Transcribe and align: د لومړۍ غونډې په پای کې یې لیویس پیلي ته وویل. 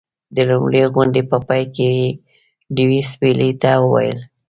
د 0.35 0.37
لومړۍ 0.49 0.83
غونډې 0.95 1.21
په 1.31 1.37
پای 1.47 1.63
کې 1.75 1.87
یې 1.99 2.09
لیویس 2.75 3.09
پیلي 3.19 3.49
ته 3.61 3.69
وویل. 3.83 4.19